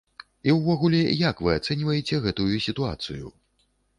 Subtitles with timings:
[0.47, 3.25] І ўвогуле як вы ацэньваеце гэтую сітуацыю?